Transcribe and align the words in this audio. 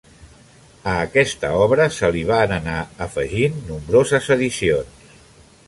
A 0.93 0.93
aquesta 1.01 1.51
obra 1.65 1.85
se 1.97 2.09
li 2.15 2.23
van 2.31 2.55
anar 2.57 2.79
afegint 3.07 3.61
nombroses 3.69 4.31
edicions. 4.39 5.09